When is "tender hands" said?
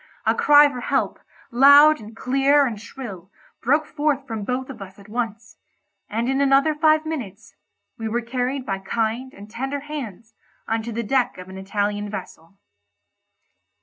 9.47-10.33